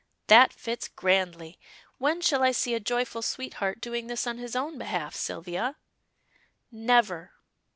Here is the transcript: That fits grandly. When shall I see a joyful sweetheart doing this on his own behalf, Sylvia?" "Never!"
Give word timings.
That 0.25 0.51
fits 0.51 0.87
grandly. 0.87 1.59
When 1.99 2.21
shall 2.21 2.41
I 2.41 2.53
see 2.53 2.73
a 2.73 2.79
joyful 2.79 3.21
sweetheart 3.21 3.79
doing 3.79 4.07
this 4.07 4.25
on 4.25 4.39
his 4.39 4.55
own 4.55 4.79
behalf, 4.79 5.13
Sylvia?" 5.15 5.75
"Never!" 6.71 7.33